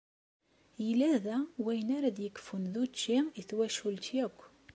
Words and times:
Yella 0.85 1.11
da 1.25 1.37
wayen 1.63 1.89
ara 1.97 2.09
d-yekfun 2.17 2.63
d 2.73 2.75
učči 2.83 3.17
i 3.39 3.41
twacult 3.49 4.05
akk. 4.25 4.39